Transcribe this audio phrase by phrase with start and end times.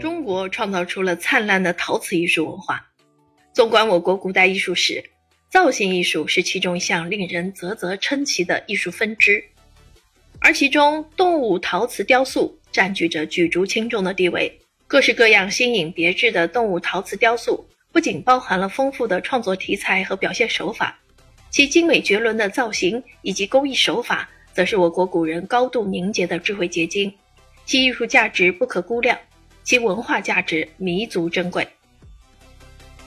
[0.00, 2.84] 中国创造出了灿烂的陶瓷艺术文化。
[3.52, 5.02] 纵观我国古代艺术史，
[5.48, 9.44] 造型艺术是其中一项令人啧啧称奇的艺术分支，
[10.40, 14.60] 而其中动物陶瓷雕塑占据着举足轻重的地位。
[14.86, 20.98] 各式各样新颖别致的动物陶瓷雕塑，不仅包含了丰富的创作题材和表现手法，
[21.50, 27.12] 其精美绝伦的造型以及工艺手法，则是我国古人高度凝结的智慧结晶。
[27.64, 29.18] 其艺术价值不可估量，
[29.64, 31.66] 其文化价值弥足珍贵。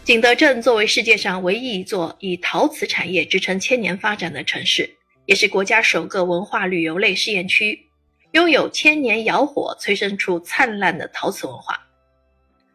[0.03, 4.89] 景德镇作为世界上唯一一座以陶瓷产业支撑千年发展的城市，
[5.25, 7.87] 也是国家首个文化旅游类试验区，
[8.31, 11.79] 拥有千年窑火催生出灿烂的陶瓷文化。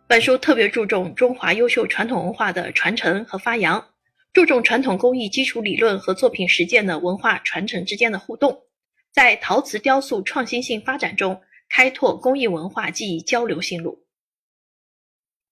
[0.07, 3.83] 本书特别注重中华优秀传统文化的传承和发扬，
[4.35, 8.61] 注重传统工艺基础理论和作品实践的文化传承之间的互动，
[9.11, 11.41] 在陶瓷雕塑创新性发展中。
[11.75, 14.05] 开拓工艺文化技艺交流新路。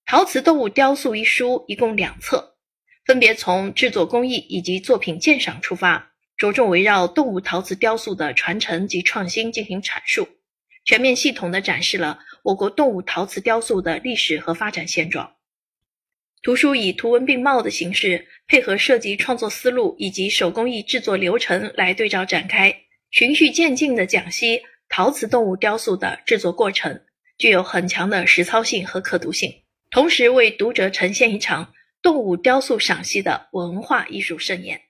[0.05, 2.57] 陶瓷动物雕塑一书一共两册，
[3.05, 10.27] 分别从制作工艺以及作品鉴赏出发，着重围绕动物陶瓷雕塑的传承及创新进行阐述，
[10.85, 15.33] 全面系统地展示了我国动物陶瓷雕塑的历史和发展现状。
[16.43, 24.61] 图书以图文并茂的形式，配合设计创作思路以及手工艺制作流程来对照展开，循序渐进地讲析。
[24.93, 27.01] 陶瓷动物雕塑的制作过程
[27.37, 34.81] 具有很强的实操性和可读性，同时为读者呈现一场动物雕塑赏析的文化艺术盛宴。